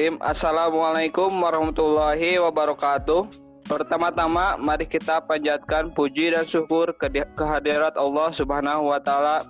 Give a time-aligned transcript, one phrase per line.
[0.00, 0.32] Bismillahirrahmanirrahim.
[0.32, 3.28] Assalamualaikum warahmatullahi wabarakatuh.
[3.68, 6.96] Pertama-tama, mari kita panjatkan puji dan syukur
[7.36, 9.44] kehadirat Allah Subhanahu wa Ta'ala,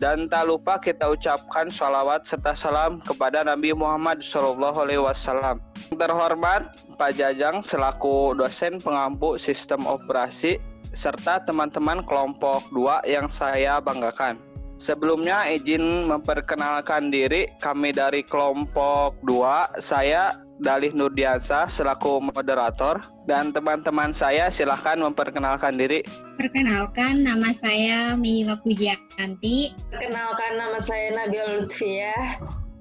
[0.00, 5.60] dan tak lupa kita ucapkan salawat serta salam kepada Nabi Muhammad SAW.
[5.92, 10.56] Terhormat Pak Jajang selaku dosen pengampu sistem operasi
[10.96, 14.40] serta teman-teman kelompok 2 yang saya banggakan.
[14.76, 19.78] Sebelumnya izin memperkenalkan diri kami dari kelompok 2.
[19.78, 26.06] Saya Dalih Nurdiansa selaku moderator dan teman-teman saya silahkan memperkenalkan diri.
[26.38, 29.74] Perkenalkan nama saya Mila Pujianti.
[29.90, 32.14] Perkenalkan nama saya Nabil Lutfia.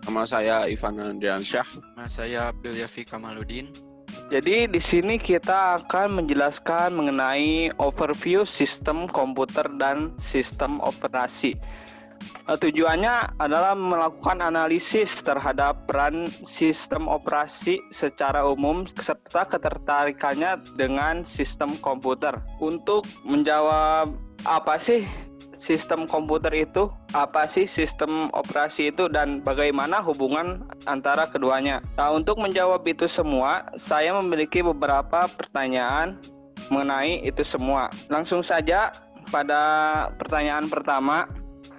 [0.05, 1.65] Nama saya Ivan Andiansyah.
[1.97, 3.90] Nama saya Abdul Yafi Kamaludin.
[4.31, 11.59] Jadi di sini kita akan menjelaskan mengenai overview sistem komputer dan sistem operasi.
[12.47, 21.75] Uh, tujuannya adalah melakukan analisis terhadap peran sistem operasi secara umum serta ketertarikannya dengan sistem
[21.83, 22.39] komputer.
[22.63, 24.15] Untuk menjawab
[24.47, 25.03] apa sih
[25.71, 31.79] sistem komputer itu, apa sih sistem operasi itu, dan bagaimana hubungan antara keduanya.
[31.95, 36.19] Nah, untuk menjawab itu semua, saya memiliki beberapa pertanyaan
[36.67, 37.87] mengenai itu semua.
[38.11, 38.91] Langsung saja
[39.31, 39.61] pada
[40.19, 41.23] pertanyaan pertama,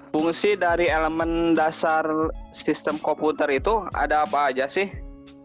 [0.08, 2.08] fungsi dari elemen dasar
[2.56, 4.88] sistem komputer itu ada apa aja sih?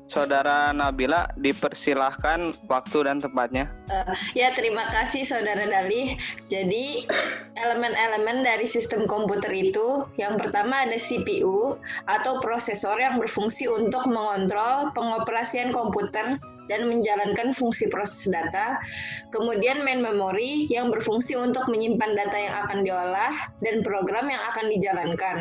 [0.08, 3.68] Saudara Nabila, dipersilahkan waktu dan tempatnya.
[3.92, 6.16] Uh, ya, terima kasih Saudara Dali.
[6.48, 7.04] Jadi,
[7.60, 11.76] elemen-elemen dari sistem komputer itu, yang pertama ada CPU
[12.08, 18.80] atau prosesor yang berfungsi untuk mengontrol pengoperasian komputer dan menjalankan fungsi proses data.
[19.36, 23.34] Kemudian main memory yang berfungsi untuk menyimpan data yang akan diolah
[23.64, 25.38] dan program yang akan dijalankan.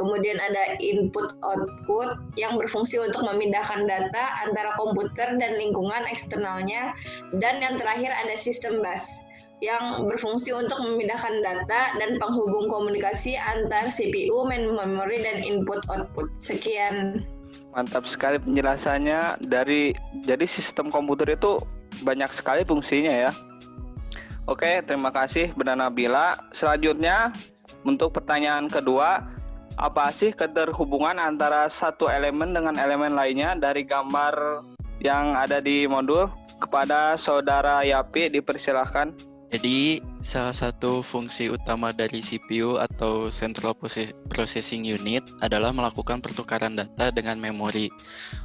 [0.00, 6.94] Kemudian ada input output yang berfungsi untuk memindahkan data antara komputer dan lingkungan eksternalnya.
[7.36, 9.20] Dan yang terakhir ada sistem bus
[9.58, 16.30] yang berfungsi untuk memindahkan data dan penghubung komunikasi antar CPU, main memory, dan input output.
[16.38, 17.26] Sekian.
[17.72, 19.92] Mantap sekali penjelasannya dari
[20.24, 21.60] jadi sistem komputer itu
[22.02, 23.32] banyak sekali fungsinya ya.
[24.48, 26.32] Oke, terima kasih Bunda Nabila.
[26.56, 27.36] Selanjutnya
[27.84, 29.20] untuk pertanyaan kedua,
[29.76, 34.64] apa sih keterhubungan antara satu elemen dengan elemen lainnya dari gambar
[35.04, 36.32] yang ada di modul?
[36.58, 39.37] Kepada saudara Yapi dipersilahkan.
[39.48, 43.72] Jadi salah satu fungsi utama dari CPU atau Central
[44.28, 47.88] Processing Unit adalah melakukan pertukaran data dengan memori.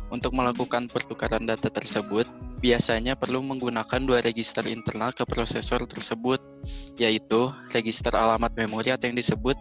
[0.07, 2.23] Untuk melakukan pertukaran data tersebut,
[2.63, 6.39] biasanya perlu menggunakan dua register internal ke prosesor tersebut,
[6.95, 9.59] yaitu register alamat memori atau yang disebut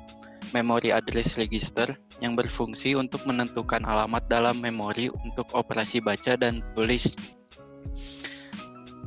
[0.55, 1.91] memory address register
[2.23, 7.19] yang berfungsi untuk menentukan alamat dalam memori untuk operasi baca dan tulis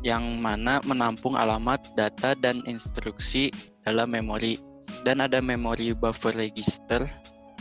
[0.06, 3.50] yang mana menampung alamat, data, dan instruksi
[3.82, 4.62] dalam memori.
[5.02, 7.02] Dan ada memori buffer register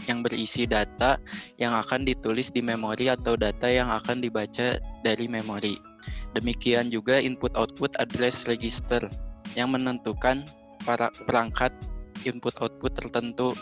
[0.05, 1.17] yang berisi data
[1.57, 5.81] yang akan ditulis di memori atau data yang akan dibaca dari memori.
[6.37, 9.01] Demikian juga input-output address register
[9.57, 10.45] yang menentukan
[10.85, 11.73] para perangkat
[12.29, 13.57] input-output tertentu.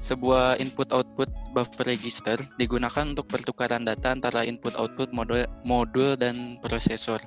[0.00, 7.20] Sebuah input-output buffer register digunakan untuk pertukaran data antara input-output modul, modul dan prosesor.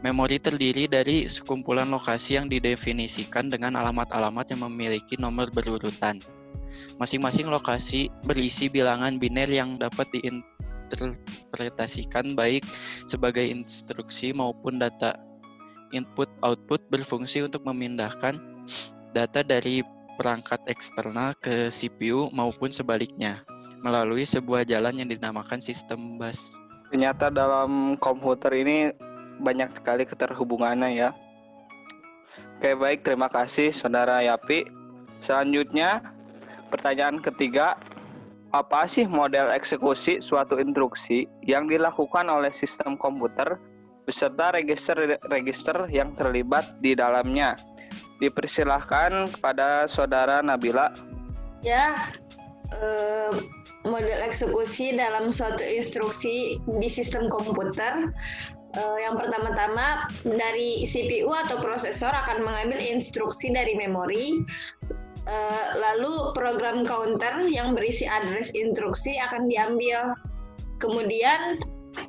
[0.00, 6.16] Memori terdiri dari sekumpulan lokasi yang didefinisikan dengan alamat-alamat yang memiliki nomor berurutan.
[6.96, 12.64] Masing-masing lokasi berisi bilangan biner yang dapat diinterpretasikan baik
[13.04, 15.20] sebagai instruksi maupun data.
[15.92, 18.40] Input-output berfungsi untuk memindahkan
[19.12, 19.84] data dari
[20.16, 23.44] perangkat eksternal ke CPU maupun sebaliknya
[23.84, 26.56] melalui sebuah jalan yang dinamakan sistem bus.
[26.92, 28.92] Ternyata dalam komputer ini
[29.40, 31.10] banyak sekali keterhubungannya ya.
[32.60, 34.68] Oke baik, terima kasih Saudara Yapi.
[35.24, 36.04] Selanjutnya,
[36.68, 37.76] pertanyaan ketiga,
[38.52, 43.56] apa sih model eksekusi suatu instruksi yang dilakukan oleh sistem komputer
[44.04, 47.56] beserta register-register yang terlibat di dalamnya?
[48.20, 50.92] Dipersilahkan kepada Saudara Nabila.
[51.64, 51.96] Ya,
[52.76, 53.32] eh,
[53.88, 58.12] model eksekusi dalam suatu instruksi di sistem komputer
[58.70, 64.46] Uh, yang pertama-tama dari CPU atau prosesor akan mengambil instruksi dari memori,
[65.26, 70.14] uh, lalu program counter yang berisi address instruksi akan diambil.
[70.78, 71.58] Kemudian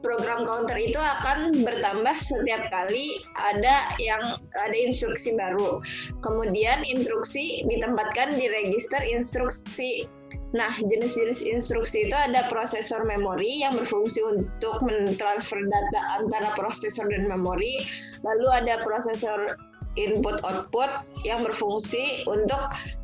[0.06, 4.22] program counter itu akan bertambah setiap kali ada yang
[4.54, 5.82] ada instruksi baru.
[6.22, 10.06] Kemudian instruksi ditempatkan di register instruksi
[10.52, 17.32] Nah, jenis-jenis instruksi itu ada prosesor memori yang berfungsi untuk mentransfer data antara prosesor dan
[17.32, 17.88] memori.
[18.28, 19.56] Lalu ada prosesor
[20.00, 20.88] input output
[21.28, 22.60] yang berfungsi untuk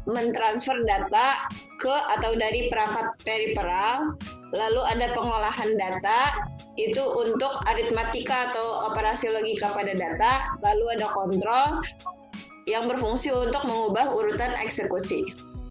[0.08, 1.48] mentransfer data
[1.80, 4.16] ke atau dari perangkat periferal.
[4.56, 6.20] Lalu ada pengolahan data
[6.80, 10.56] itu untuk aritmatika atau operasi logika pada data.
[10.64, 11.84] Lalu ada kontrol
[12.68, 15.24] yang berfungsi untuk mengubah urutan eksekusi.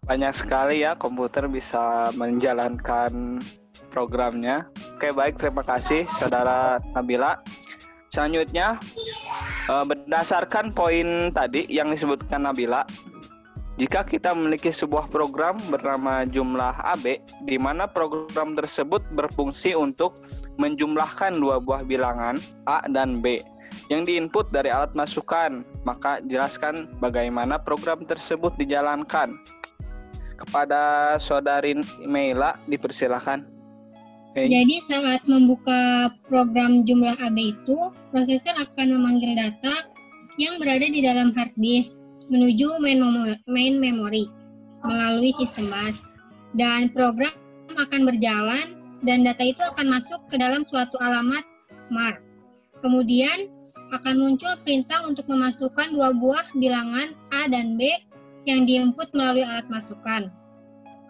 [0.07, 3.43] Banyak sekali ya komputer bisa menjalankan
[3.91, 4.63] programnya.
[4.95, 7.43] Oke baik terima kasih saudara Nabila.
[8.07, 8.79] Selanjutnya
[9.67, 12.87] eh, berdasarkan poin tadi yang disebutkan Nabila,
[13.77, 20.23] jika kita memiliki sebuah program bernama jumlah AB, di mana program tersebut berfungsi untuk
[20.55, 23.37] menjumlahkan dua buah bilangan A dan B
[23.87, 29.37] yang diinput dari alat masukan, maka jelaskan bagaimana program tersebut dijalankan.
[30.37, 31.73] Kepada saudari
[32.05, 33.57] Meila dipersilakan.
[34.37, 34.45] Okay.
[34.53, 37.77] Jadi saat membuka program jumlah AB itu,
[38.13, 39.73] prosesor akan memanggil data
[40.37, 41.97] yang berada di dalam hard disk
[42.29, 43.01] menuju main,
[43.49, 44.29] main memory
[44.85, 46.13] melalui sistem bus.
[46.53, 47.33] Dan program
[47.73, 51.41] akan berjalan dan data itu akan masuk ke dalam suatu alamat
[51.89, 52.21] MAR.
[52.85, 53.49] Kemudian
[53.89, 57.87] akan muncul perintah untuk memasukkan dua buah bilangan A dan B
[58.47, 60.31] yang diinput melalui alat masukan.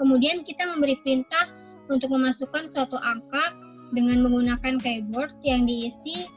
[0.02, 1.48] Kemudian kita memberi perintah
[1.88, 3.56] untuk memasukkan suatu angka
[3.96, 6.28] dengan menggunakan keyboard yang diisi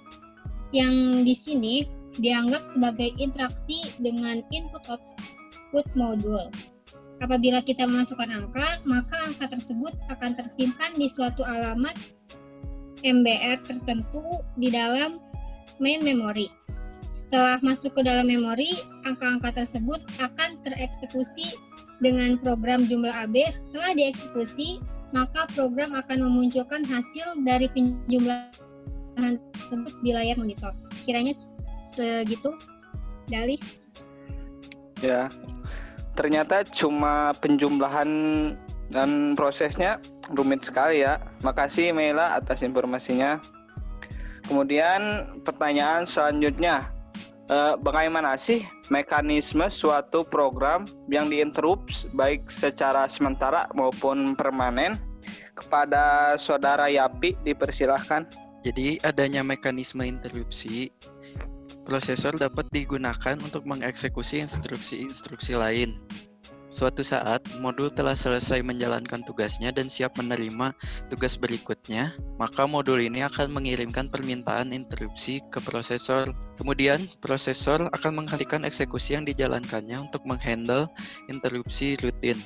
[0.71, 1.83] yang di sini
[2.23, 6.47] dianggap sebagai interaksi dengan input output modul.
[7.21, 11.93] Apabila kita memasukkan angka, maka angka tersebut akan tersimpan di suatu alamat
[13.05, 14.25] MBR tertentu
[14.57, 15.21] di dalam
[15.81, 16.49] main memory.
[17.11, 18.71] Setelah masuk ke dalam memori,
[19.03, 21.59] angka-angka tersebut akan tereksekusi
[21.99, 23.35] dengan program jumlah AB.
[23.51, 24.79] Setelah dieksekusi,
[25.11, 30.71] maka program akan memunculkan hasil dari penjumlahan tersebut di layar monitor.
[31.03, 31.35] Kiranya
[31.99, 32.55] segitu,
[33.27, 33.59] Dali?
[35.03, 35.27] Ya,
[36.15, 38.11] ternyata cuma penjumlahan
[38.95, 39.99] dan prosesnya
[40.31, 41.19] rumit sekali ya.
[41.43, 43.43] Makasih Mela atas informasinya.
[44.47, 46.91] Kemudian pertanyaan selanjutnya,
[47.51, 54.95] eh, bagaimana sih mekanisme suatu program yang diinterupsi baik secara sementara maupun permanen?
[55.53, 58.25] Kepada saudara Yapi dipersilahkan.
[58.65, 60.89] Jadi adanya mekanisme interupsi,
[61.85, 66.01] prosesor dapat digunakan untuk mengeksekusi instruksi-instruksi lain.
[66.71, 70.71] Suatu saat, modul telah selesai menjalankan tugasnya dan siap menerima
[71.11, 76.31] tugas berikutnya, maka modul ini akan mengirimkan permintaan interupsi ke prosesor.
[76.55, 80.87] Kemudian, prosesor akan menghentikan eksekusi yang dijalankannya untuk menghandle
[81.27, 82.39] interupsi rutin.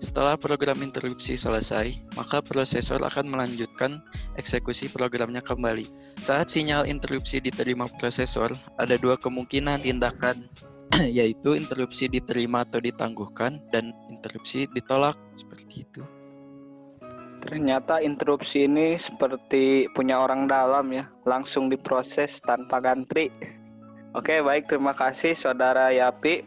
[0.00, 4.00] Setelah program interupsi selesai, maka prosesor akan melanjutkan
[4.40, 5.84] eksekusi programnya kembali.
[6.16, 10.48] Saat sinyal interupsi diterima prosesor, ada dua kemungkinan tindakan
[11.18, 16.02] yaitu interupsi diterima atau ditangguhkan dan interupsi ditolak seperti itu.
[17.46, 23.30] Ternyata interupsi ini seperti punya orang dalam ya, langsung diproses tanpa gantri.
[24.18, 26.42] Oke, baik terima kasih Saudara Yapi.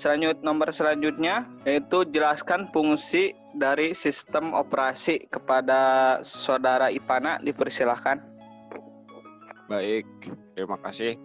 [0.00, 8.18] Selanjut nomor selanjutnya yaitu jelaskan fungsi dari sistem operasi kepada Saudara Ipana dipersilahkan.
[9.68, 10.08] Baik,
[10.56, 11.20] terima kasih.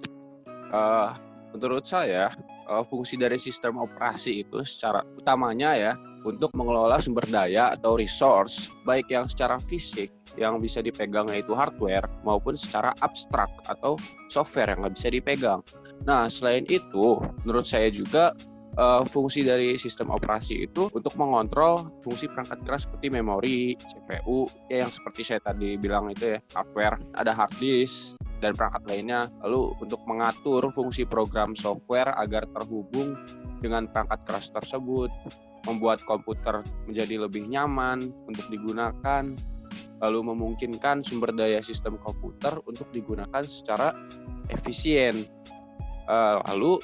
[0.70, 1.16] Uh,
[1.56, 2.36] menurut saya
[2.68, 5.94] uh, fungsi dari sistem operasi itu secara utamanya ya
[6.28, 12.06] untuk mengelola sumber daya atau resource baik yang secara fisik yang bisa dipegang yaitu hardware
[12.28, 13.96] maupun secara abstrak atau
[14.28, 15.60] software yang nggak bisa dipegang.
[16.04, 18.36] Nah selain itu menurut saya juga
[18.78, 24.86] uh, fungsi dari sistem operasi itu untuk mengontrol fungsi perangkat keras seperti memori, CPU, ya
[24.86, 29.26] yang seperti saya tadi bilang itu ya hardware, ada hard disk, dan perangkat lainnya.
[29.46, 33.18] Lalu untuk mengatur fungsi program software agar terhubung
[33.62, 35.10] dengan perangkat keras tersebut,
[35.66, 39.24] membuat komputer menjadi lebih nyaman untuk digunakan,
[40.00, 43.92] lalu memungkinkan sumber daya sistem komputer untuk digunakan secara
[44.48, 45.26] efisien.
[46.08, 46.80] Uh, lalu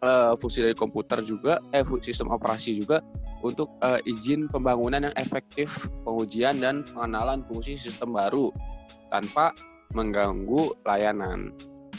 [0.00, 3.04] uh, fungsi dari komputer juga, eh sistem operasi juga
[3.40, 8.52] untuk uh, izin pembangunan yang efektif, pengujian dan pengenalan fungsi sistem baru
[9.12, 9.52] tanpa
[9.94, 11.54] mengganggu layanan.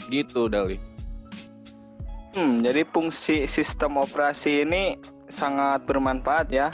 [0.08, 0.76] Gitu, Dali.
[2.32, 4.96] Hmm, jadi fungsi sistem operasi ini
[5.28, 6.68] sangat bermanfaat ya.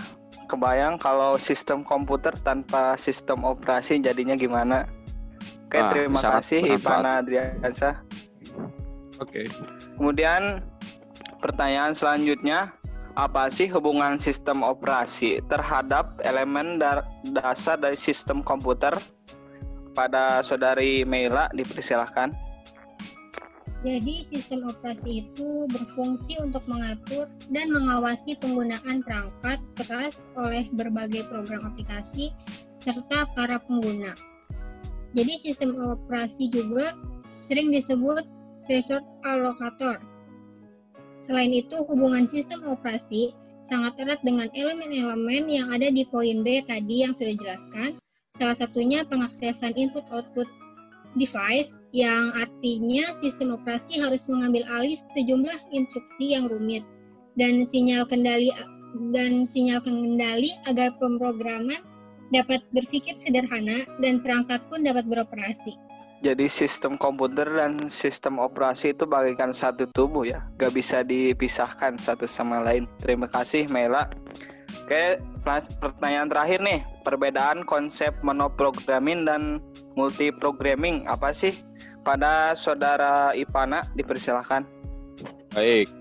[0.46, 4.86] Kebayang kalau sistem komputer tanpa sistem operasi jadinya gimana?
[5.68, 8.00] Oke, ah, terima kasih Ivana Adriansa.
[9.20, 9.44] Oke.
[9.44, 9.46] Okay.
[10.00, 10.64] Kemudian
[11.44, 12.72] pertanyaan selanjutnya,
[13.18, 18.94] apa sih hubungan sistem operasi terhadap elemen da dasar dari sistem komputer?
[19.98, 22.30] Pada saudari Meila dipersilahkan.
[23.82, 31.62] Jadi sistem operasi itu berfungsi untuk mengatur dan mengawasi penggunaan perangkat keras oleh berbagai program
[31.66, 32.30] aplikasi
[32.78, 34.14] serta para pengguna.
[35.18, 36.94] Jadi sistem operasi juga
[37.42, 38.22] sering disebut
[38.70, 39.98] resource allocator
[41.18, 43.34] Selain itu, hubungan sistem operasi
[43.66, 47.98] sangat erat dengan elemen-elemen yang ada di poin B tadi yang sudah dijelaskan.
[48.38, 50.46] Salah satunya pengaksesan input-output
[51.18, 56.86] device yang artinya sistem operasi harus mengambil alih sejumlah instruksi yang rumit
[57.34, 58.54] dan sinyal kendali
[59.10, 61.82] dan sinyal kendali agar pemrograman
[62.30, 65.74] dapat berpikir sederhana dan perangkat pun dapat beroperasi.
[66.22, 72.26] Jadi sistem komputer dan sistem operasi itu bagaikan satu tubuh ya, gak bisa dipisahkan satu
[72.26, 72.90] sama lain.
[73.02, 74.10] Terima kasih Mela.
[74.68, 75.20] Oke,
[75.80, 79.60] pertanyaan terakhir nih, perbedaan konsep monoprogramming dan
[79.96, 81.52] multiprogramming apa sih?
[82.04, 84.64] Pada saudara Ipana dipersilahkan.
[85.52, 85.92] Baik,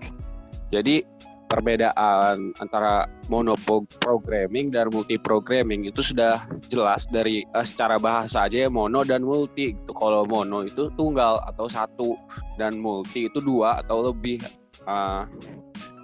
[0.72, 1.04] jadi
[1.48, 9.02] perbedaan antara monoprogramming dan multiprogramming itu sudah jelas dari uh, secara bahasa aja ya mono
[9.02, 9.72] dan multi.
[9.72, 12.14] Itu kalau mono itu tunggal atau satu
[12.60, 14.44] dan multi itu dua atau lebih.
[14.84, 15.26] Uh,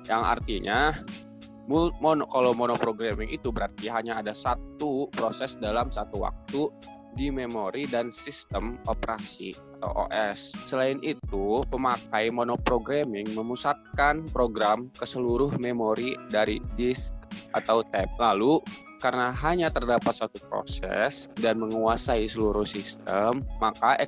[0.04, 0.92] yang artinya
[1.68, 6.68] mono kalau monoprogramming itu berarti hanya ada satu proses dalam satu waktu
[7.14, 10.50] di memori dan sistem operasi atau OS.
[10.66, 17.14] Selain itu, pemakai monoprogramming memusatkan program ke seluruh memori dari disk
[17.54, 18.10] atau tab.
[18.18, 18.58] Lalu,
[19.02, 23.98] karena hanya terdapat satu proses dan menguasai seluruh sistem, maka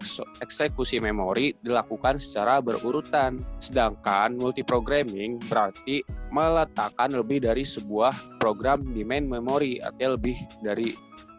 [0.43, 3.43] eksekusi memori dilakukan secara berurutan.
[3.63, 10.93] Sedangkan multiprogramming berarti meletakkan lebih dari sebuah program di main memory, artinya lebih dari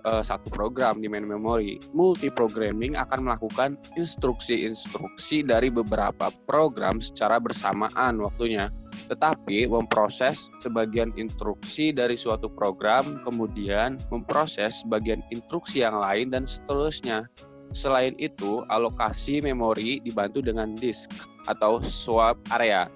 [0.08, 1.78] uh, satu program di main memory.
[1.92, 8.72] Multiprogramming akan melakukan instruksi-instruksi dari beberapa program secara bersamaan waktunya.
[9.08, 17.28] Tetapi memproses sebagian instruksi dari suatu program, kemudian memproses bagian instruksi yang lain dan seterusnya.
[17.76, 21.12] Selain itu, alokasi memori dibantu dengan disk
[21.52, 22.88] atau swap area.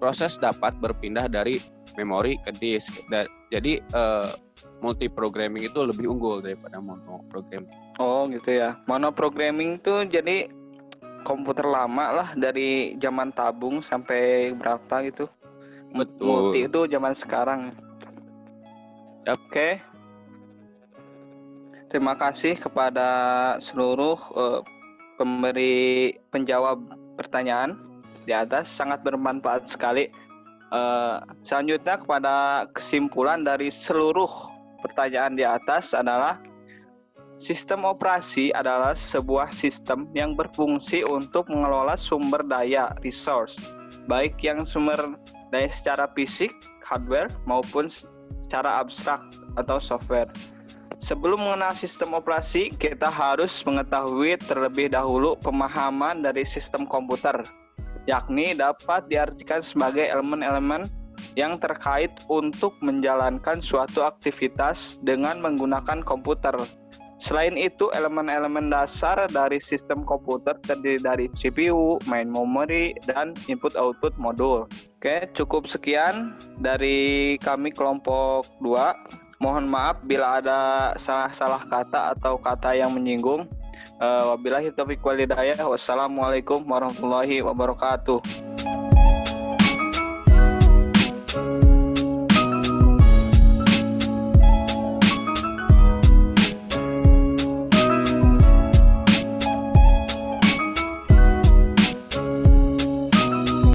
[0.00, 1.60] Proses dapat berpindah dari
[1.96, 2.92] memori ke disk.
[3.52, 4.30] Jadi eh,
[4.84, 7.72] multi programming itu lebih unggul daripada mono programming.
[7.96, 8.76] Oh gitu ya.
[8.84, 10.48] Mono programming tuh jadi
[11.24, 15.26] komputer lama lah dari zaman tabung sampai berapa gitu.
[15.96, 16.52] Betul.
[16.52, 17.60] Multi itu zaman sekarang.
[19.24, 19.32] Yep.
[19.32, 19.40] Oke.
[19.48, 19.72] Okay.
[21.88, 23.08] Terima kasih kepada
[23.62, 24.60] seluruh uh,
[25.14, 26.82] pemberi penjawab
[27.14, 27.78] pertanyaan
[28.26, 30.10] di atas sangat bermanfaat sekali.
[30.74, 34.50] Uh, selanjutnya kepada kesimpulan dari seluruh
[34.82, 36.42] pertanyaan di atas adalah
[37.44, 43.60] sistem operasi adalah sebuah sistem yang berfungsi untuk mengelola sumber daya resource,
[44.08, 44.96] baik yang sumber
[45.52, 47.92] daya secara fisik, hardware maupun
[48.48, 49.20] secara abstrak
[49.60, 50.32] atau software.
[51.04, 57.44] Sebelum mengenal sistem operasi, kita harus mengetahui terlebih dahulu pemahaman dari sistem komputer,
[58.08, 60.88] yakni dapat diartikan sebagai elemen-elemen
[61.36, 66.56] yang terkait untuk menjalankan suatu aktivitas dengan menggunakan komputer.
[67.24, 74.68] Selain itu, elemen-elemen dasar dari sistem komputer terdiri dari CPU, main memory, dan input-output modul.
[75.00, 79.40] Oke, cukup sekian dari kami kelompok 2.
[79.40, 83.48] Mohon maaf bila ada salah-salah kata atau kata yang menyinggung.
[83.96, 85.64] Uh, wabillahi taufiq walhidayah.
[85.64, 88.53] Wassalamualaikum warahmatullahi wabarakatuh.